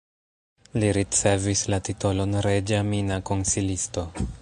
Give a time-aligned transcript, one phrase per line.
[0.83, 4.11] Li ricevis la titolon reĝa mina konsilisto.